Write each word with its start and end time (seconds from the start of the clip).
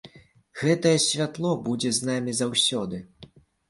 Гэтае 0.61 0.95
святло 1.05 1.53
будзе 1.69 1.95
з 2.01 2.11
намі 2.11 2.39
заўсёды. 2.43 3.07